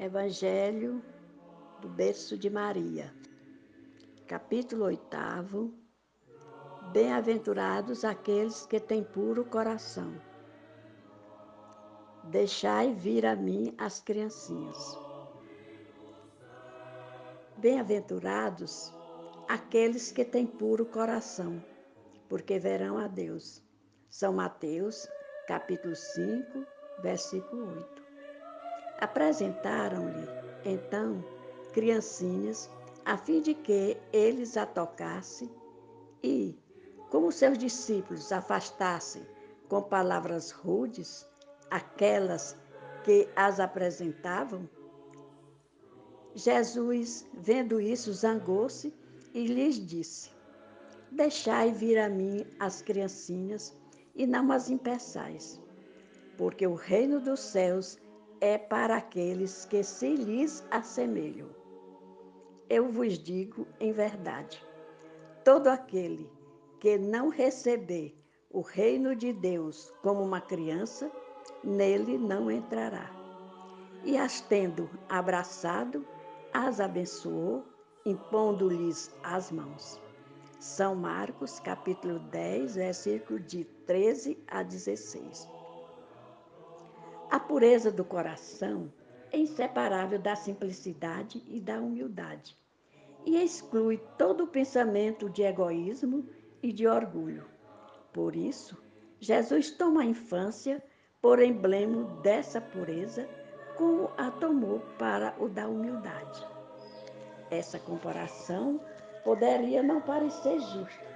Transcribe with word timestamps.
Evangelho 0.00 1.04
do 1.82 1.86
berço 1.86 2.34
de 2.34 2.48
Maria, 2.48 3.14
capítulo 4.26 4.86
8. 4.86 5.74
Bem-aventurados 6.90 8.02
aqueles 8.02 8.64
que 8.64 8.80
têm 8.80 9.04
puro 9.04 9.44
coração. 9.44 10.18
Deixai 12.24 12.94
vir 12.94 13.26
a 13.26 13.36
mim 13.36 13.74
as 13.76 14.00
criancinhas. 14.00 14.98
Bem-aventurados 17.58 18.94
aqueles 19.46 20.10
que 20.10 20.24
têm 20.24 20.46
puro 20.46 20.86
coração, 20.86 21.62
porque 22.26 22.58
verão 22.58 22.96
a 22.96 23.06
Deus. 23.06 23.62
São 24.08 24.32
Mateus, 24.32 25.06
capítulo 25.46 25.94
5, 25.94 26.66
versículo 27.02 27.68
8. 27.76 27.99
Apresentaram-lhe, 29.00 30.28
então, 30.64 31.24
criancinhas, 31.72 32.70
a 33.04 33.16
fim 33.16 33.40
de 33.40 33.54
que 33.54 33.96
eles 34.12 34.56
a 34.56 34.66
tocassem 34.66 35.50
e, 36.22 36.58
como 37.08 37.32
seus 37.32 37.56
discípulos 37.56 38.30
afastassem 38.30 39.26
com 39.68 39.82
palavras 39.82 40.50
rudes 40.50 41.26
aquelas 41.70 42.56
que 43.04 43.28
as 43.34 43.58
apresentavam, 43.58 44.68
Jesus, 46.34 47.26
vendo 47.34 47.80
isso, 47.80 48.12
zangou-se 48.12 48.94
e 49.34 49.46
lhes 49.46 49.84
disse: 49.84 50.30
Deixai 51.10 51.72
vir 51.72 51.98
a 51.98 52.08
mim 52.08 52.46
as 52.58 52.82
criancinhas 52.82 53.74
e 54.14 54.26
não 54.26 54.52
as 54.52 54.70
impeçais, 54.70 55.60
porque 56.36 56.66
o 56.66 56.74
reino 56.74 57.20
dos 57.20 57.40
céus 57.40 57.98
é 58.40 58.56
para 58.56 58.96
aqueles 58.96 59.64
que 59.64 59.82
se 59.82 60.14
lhes 60.14 60.64
assemelham. 60.70 61.48
Eu 62.68 62.90
vos 62.90 63.18
digo 63.18 63.66
em 63.78 63.92
verdade: 63.92 64.64
todo 65.44 65.68
aquele 65.68 66.30
que 66.78 66.96
não 66.96 67.28
receber 67.28 68.16
o 68.50 68.60
reino 68.62 69.14
de 69.14 69.32
Deus 69.32 69.92
como 70.02 70.22
uma 70.22 70.40
criança, 70.40 71.10
nele 71.62 72.18
não 72.18 72.50
entrará. 72.50 73.10
E 74.02 74.16
as 74.16 74.40
tendo 74.40 74.88
abraçado, 75.08 76.06
as 76.52 76.80
abençoou, 76.80 77.64
impondo-lhes 78.06 79.14
as 79.22 79.50
mãos. 79.50 80.00
São 80.58 80.94
Marcos, 80.94 81.60
capítulo 81.60 82.18
10, 82.18 82.74
versículo 82.74 83.38
de 83.40 83.64
13 83.86 84.42
a 84.46 84.62
16. 84.62 85.48
A 87.30 87.38
pureza 87.38 87.92
do 87.92 88.04
coração 88.04 88.92
é 89.30 89.38
inseparável 89.38 90.18
da 90.18 90.34
simplicidade 90.34 91.40
e 91.46 91.60
da 91.60 91.78
humildade 91.78 92.58
e 93.24 93.40
exclui 93.40 93.98
todo 94.18 94.44
o 94.44 94.48
pensamento 94.48 95.30
de 95.30 95.42
egoísmo 95.42 96.28
e 96.60 96.72
de 96.72 96.88
orgulho. 96.88 97.46
Por 98.12 98.34
isso, 98.34 98.76
Jesus 99.20 99.70
toma 99.70 100.02
a 100.02 100.06
infância 100.06 100.82
por 101.22 101.40
emblema 101.40 102.02
dessa 102.20 102.60
pureza, 102.60 103.28
como 103.76 104.10
a 104.18 104.28
tomou 104.32 104.80
para 104.98 105.32
o 105.38 105.48
da 105.48 105.68
humildade. 105.68 106.44
Essa 107.48 107.78
comparação 107.78 108.80
poderia 109.22 109.84
não 109.84 110.00
parecer 110.00 110.58
justa, 110.58 111.06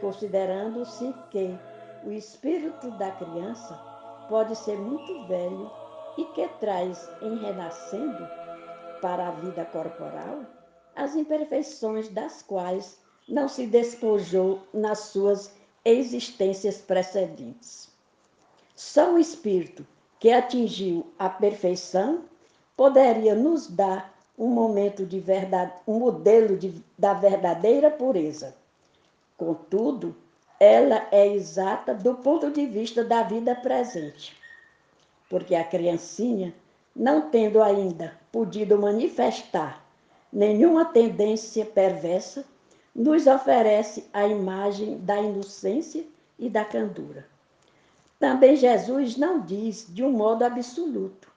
considerando-se 0.00 1.14
que 1.30 1.56
o 2.04 2.10
espírito 2.10 2.90
da 2.92 3.12
criança 3.12 3.93
pode 4.28 4.56
ser 4.56 4.78
muito 4.78 5.26
velho 5.26 5.70
e 6.16 6.24
que 6.26 6.46
traz 6.60 7.08
em 7.20 7.36
renascendo 7.38 8.26
para 9.00 9.28
a 9.28 9.30
vida 9.32 9.64
corporal 9.64 10.44
as 10.94 11.14
imperfeições 11.16 12.08
das 12.08 12.42
quais 12.42 12.98
não 13.28 13.48
se 13.48 13.66
despojou 13.66 14.60
nas 14.72 14.98
suas 15.00 15.52
existências 15.84 16.78
precedentes. 16.78 17.88
Só 18.74 19.12
o 19.12 19.18
espírito 19.18 19.86
que 20.18 20.30
atingiu 20.30 21.06
a 21.18 21.28
perfeição 21.28 22.24
poderia 22.76 23.34
nos 23.34 23.68
dar 23.68 24.14
um 24.38 24.48
momento 24.48 25.06
de 25.06 25.20
verdade, 25.20 25.72
um 25.86 25.98
modelo 25.98 26.56
de, 26.56 26.82
da 26.98 27.14
verdadeira 27.14 27.90
pureza. 27.90 28.54
Contudo, 29.36 30.16
ela 30.64 31.06
é 31.10 31.26
exata 31.26 31.92
do 31.92 32.14
ponto 32.14 32.50
de 32.50 32.64
vista 32.64 33.04
da 33.04 33.22
vida 33.22 33.54
presente. 33.54 34.34
Porque 35.28 35.54
a 35.54 35.62
criancinha, 35.62 36.54
não 36.96 37.28
tendo 37.30 37.62
ainda 37.62 38.18
podido 38.32 38.78
manifestar 38.78 39.84
nenhuma 40.32 40.86
tendência 40.86 41.64
perversa, 41.64 42.44
nos 42.94 43.26
oferece 43.26 44.08
a 44.12 44.26
imagem 44.26 44.98
da 44.98 45.20
inocência 45.20 46.04
e 46.38 46.48
da 46.48 46.64
candura. 46.64 47.26
Também 48.18 48.56
Jesus 48.56 49.16
não 49.16 49.40
diz 49.40 49.86
de 49.88 50.02
um 50.02 50.10
modo 50.10 50.44
absoluto 50.44 51.30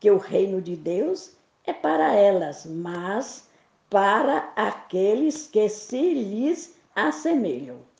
que 0.00 0.10
o 0.10 0.18
reino 0.18 0.62
de 0.62 0.76
Deus 0.76 1.32
é 1.64 1.72
para 1.72 2.14
elas, 2.14 2.64
mas 2.64 3.48
para 3.90 4.52
aqueles 4.56 5.46
que 5.46 5.68
se 5.68 6.14
lhes 6.14 6.74
assemelham. 6.94 7.91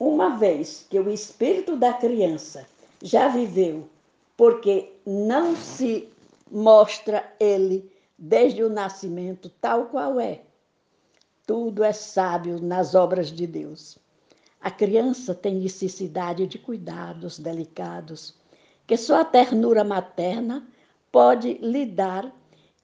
Uma 0.00 0.30
vez 0.38 0.86
que 0.88 0.98
o 0.98 1.10
espírito 1.10 1.76
da 1.76 1.92
criança 1.92 2.66
já 3.02 3.28
viveu, 3.28 3.86
porque 4.34 4.94
não 5.04 5.54
se 5.54 6.08
mostra 6.50 7.30
ele 7.38 7.92
desde 8.18 8.64
o 8.64 8.70
nascimento 8.70 9.50
tal 9.60 9.88
qual 9.88 10.18
é. 10.18 10.40
Tudo 11.46 11.84
é 11.84 11.92
sábio 11.92 12.62
nas 12.62 12.94
obras 12.94 13.28
de 13.28 13.46
Deus. 13.46 13.98
A 14.58 14.70
criança 14.70 15.34
tem 15.34 15.56
necessidade 15.56 16.46
de 16.46 16.58
cuidados 16.58 17.38
delicados, 17.38 18.34
que 18.86 18.96
só 18.96 19.20
a 19.20 19.24
ternura 19.24 19.84
materna 19.84 20.66
pode 21.12 21.58
lhe 21.58 21.84
dar, 21.84 22.34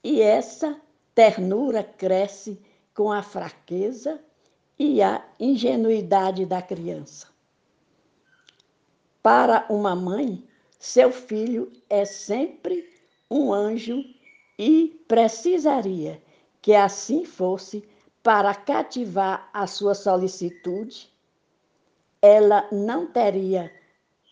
e 0.05 0.21
essa 0.21 0.79
ternura 1.15 1.83
cresce 1.83 2.61
com 2.95 3.11
a 3.11 3.23
fraqueza 3.23 4.21
e 4.79 5.03
a 5.03 5.25
ingenuidade 5.41 6.45
da 6.45 6.61
criança. 6.61 7.29
Para 9.23 9.67
uma 9.69 9.97
mãe, 9.97 10.47
seu 10.79 11.11
filho 11.11 11.73
é 11.89 12.05
sempre 12.05 12.89
um 13.31 13.53
anjo 13.53 14.05
e 14.59 15.03
precisaria 15.09 16.23
que 16.63 16.75
assim 16.75 17.25
fosse 17.25 17.89
para 18.23 18.55
cativar 18.55 19.49
a 19.53 19.67
sua 19.67 19.95
solicitude. 19.95 21.09
Ela 22.21 22.69
não 22.73 23.07
teria 23.07 23.73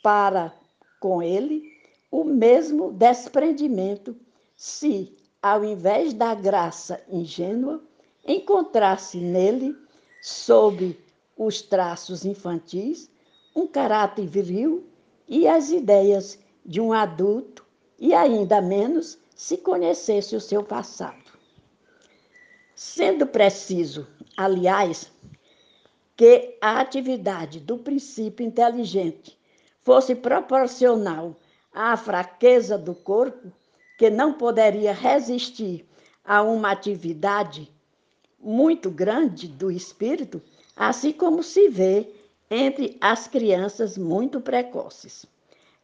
para 0.02 0.54
com 1.00 1.22
ele 1.22 1.62
o 2.10 2.24
mesmo 2.24 2.92
desprendimento 2.92 4.16
se, 4.56 5.16
ao 5.42 5.64
invés 5.64 6.12
da 6.12 6.34
graça 6.34 7.02
ingênua, 7.08 7.82
encontrasse 8.26 9.18
nele 9.18 9.76
sob 10.24 10.98
os 11.36 11.60
traços 11.60 12.24
infantis, 12.24 13.10
um 13.54 13.66
caráter 13.66 14.26
viril 14.26 14.88
e 15.28 15.46
as 15.46 15.68
ideias 15.68 16.38
de 16.64 16.80
um 16.80 16.94
adulto, 16.94 17.62
e 17.98 18.14
ainda 18.14 18.62
menos 18.62 19.18
se 19.36 19.58
conhecesse 19.58 20.34
o 20.34 20.40
seu 20.40 20.64
passado. 20.64 21.30
Sendo 22.74 23.26
preciso, 23.26 24.06
aliás, 24.34 25.12
que 26.16 26.56
a 26.58 26.80
atividade 26.80 27.60
do 27.60 27.76
princípio 27.76 28.46
inteligente 28.46 29.38
fosse 29.82 30.14
proporcional 30.14 31.36
à 31.70 31.98
fraqueza 31.98 32.78
do 32.78 32.94
corpo, 32.94 33.52
que 33.98 34.08
não 34.08 34.32
poderia 34.32 34.94
resistir 34.94 35.86
a 36.24 36.42
uma 36.42 36.70
atividade 36.70 37.70
muito 38.44 38.90
grande 38.90 39.48
do 39.48 39.70
espírito, 39.70 40.42
assim 40.76 41.12
como 41.12 41.42
se 41.42 41.68
vê 41.68 42.08
entre 42.50 42.96
as 43.00 43.26
crianças 43.26 43.96
muito 43.96 44.40
precoces. 44.40 45.24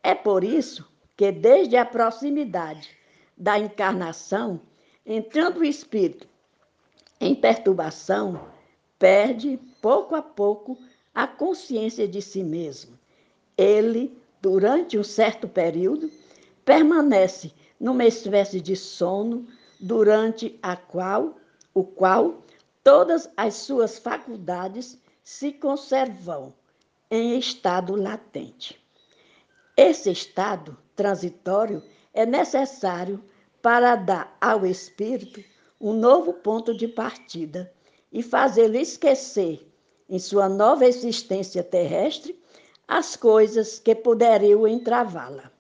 É 0.03 0.15
por 0.15 0.45
isso 0.45 0.87
que, 1.17 1.33
desde 1.33 1.77
a 1.77 1.85
proximidade 1.85 2.91
da 3.37 3.59
encarnação, 3.59 4.61
entrando 5.05 5.61
o 5.61 5.65
espírito 5.65 6.29
em 7.19 7.35
perturbação, 7.35 8.49
perde 8.99 9.59
pouco 9.81 10.15
a 10.15 10.23
pouco 10.23 10.79
a 11.15 11.27
consciência 11.27 12.07
de 12.07 12.21
si 12.21 12.45
mesmo. 12.45 12.99
Ele, 13.57 14.17
durante 14.41 14.99
um 14.99 15.05
certo 15.05 15.49
período, 15.49 16.11
permanece 16.65 17.53
numa 17.79 18.05
espécie 18.05 18.61
de 18.61 18.77
sono 18.77 19.47
durante 19.79 20.59
a 20.63 20.77
qual, 20.77 21.37
o 21.75 21.83
qual 21.83 22.43
todas 22.83 23.29
as 23.37 23.55
suas 23.55 23.99
faculdades 23.99 24.99
se 25.23 25.53
conservam 25.53 26.55
em 27.11 27.39
estado 27.39 27.95
latente. 27.95 28.81
Esse 29.77 30.11
estado 30.11 30.77
transitório 30.95 31.83
é 32.13 32.27
necessário 32.27 33.23
para 33.63 33.97
dar 33.97 34.37
ao 34.41 34.67
espírito 34.67 35.43
um 35.81 35.93
novo 35.93 36.35
ponto 36.35 36.77
de 36.77 36.87
partida 36.87 37.73
e 38.13 38.23
fazê-lo 38.23 38.77
esquecer, 38.77 39.67
em 40.09 40.19
sua 40.19 40.49
nova 40.49 40.85
existência 40.85 41.63
terrestre, 41.63 42.39
as 42.87 43.15
coisas 43.15 43.79
que 43.79 43.95
poderiam 43.95 44.67
entravá-la. 44.67 45.51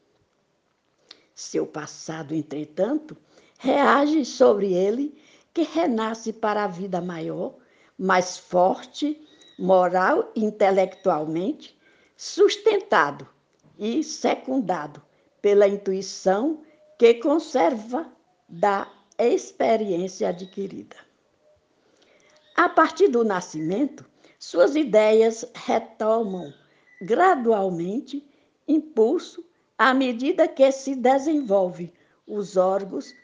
Seu 1.34 1.66
passado, 1.66 2.34
entretanto, 2.34 3.16
reage 3.58 4.24
sobre 4.24 4.74
ele, 4.74 5.16
que 5.52 5.62
renasce 5.62 6.32
para 6.32 6.64
a 6.64 6.68
vida 6.68 7.00
maior, 7.00 7.54
mais 7.98 8.38
forte, 8.38 9.20
moral 9.58 10.30
e 10.34 10.44
intelectualmente, 10.44 11.78
sustentado 12.16 13.28
e 13.78 14.02
secundado 14.04 15.02
pela 15.40 15.66
intuição 15.66 16.62
que 16.98 17.14
conserva 17.14 18.10
da 18.48 18.90
experiência 19.18 20.28
adquirida. 20.28 20.96
A 22.54 22.68
partir 22.68 23.08
do 23.08 23.24
nascimento, 23.24 24.04
suas 24.38 24.76
ideias 24.76 25.44
retomam 25.54 26.52
gradualmente 27.00 28.26
impulso 28.68 29.44
à 29.78 29.94
medida 29.94 30.46
que 30.46 30.70
se 30.70 30.94
desenvolve 30.94 31.92
os 32.26 32.56
órgãos, 32.56 33.14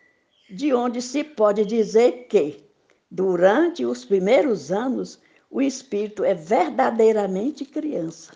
de 0.48 0.72
onde 0.72 1.02
se 1.02 1.24
pode 1.24 1.64
dizer 1.64 2.26
que, 2.28 2.64
durante 3.10 3.84
os 3.84 4.04
primeiros 4.04 4.70
anos, 4.70 5.18
o 5.50 5.60
espírito 5.60 6.24
é 6.24 6.34
verdadeiramente 6.34 7.64
criança, 7.64 8.32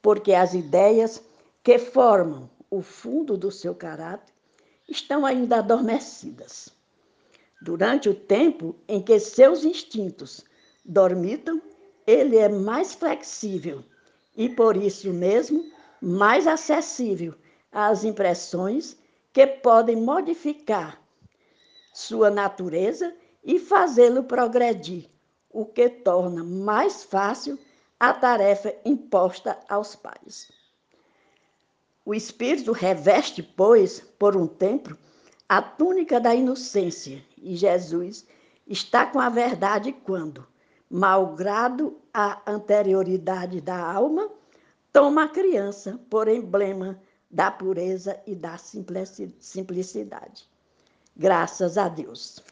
porque 0.00 0.32
as 0.32 0.54
ideias 0.54 1.22
que 1.62 1.78
formam 1.78 2.50
o 2.70 2.80
fundo 2.80 3.36
do 3.36 3.50
seu 3.50 3.74
caráter 3.74 4.32
estão 4.88 5.26
ainda 5.26 5.58
adormecidas. 5.58 6.68
Durante 7.60 8.08
o 8.08 8.14
tempo 8.14 8.76
em 8.88 9.00
que 9.00 9.18
seus 9.18 9.64
instintos 9.64 10.44
dormitam, 10.84 11.60
ele 12.06 12.36
é 12.36 12.48
mais 12.48 12.94
flexível 12.94 13.84
e, 14.36 14.48
por 14.48 14.76
isso 14.76 15.12
mesmo, 15.12 15.64
mais 16.00 16.46
acessível 16.46 17.34
às 17.70 18.04
impressões 18.04 18.96
que 19.32 19.46
podem 19.46 19.96
modificar 19.96 21.01
sua 21.92 22.30
natureza 22.30 23.14
e 23.44 23.58
fazê-lo 23.58 24.24
progredir, 24.24 25.10
o 25.50 25.66
que 25.66 25.88
torna 25.88 26.42
mais 26.42 27.04
fácil 27.04 27.58
a 28.00 28.12
tarefa 28.12 28.74
imposta 28.84 29.58
aos 29.68 29.94
pais. 29.94 30.50
O 32.04 32.14
espírito 32.14 32.72
reveste, 32.72 33.42
pois, 33.42 34.00
por 34.18 34.36
um 34.36 34.46
tempo, 34.46 34.96
a 35.48 35.60
túnica 35.62 36.18
da 36.18 36.34
inocência, 36.34 37.22
e 37.36 37.54
Jesus 37.54 38.26
está 38.66 39.06
com 39.06 39.20
a 39.20 39.28
verdade 39.28 39.92
quando, 39.92 40.46
malgrado 40.90 42.00
a 42.12 42.42
anterioridade 42.50 43.60
da 43.60 43.78
alma, 43.78 44.30
toma 44.92 45.24
a 45.24 45.28
criança 45.28 46.00
por 46.10 46.26
emblema 46.26 47.00
da 47.30 47.50
pureza 47.50 48.20
e 48.26 48.34
da 48.34 48.56
simplicidade. 48.58 50.51
Graças 51.16 51.78
a 51.78 51.88
Deus. 51.88 52.42